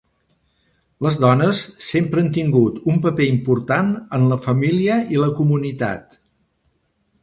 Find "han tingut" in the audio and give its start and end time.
2.25-2.81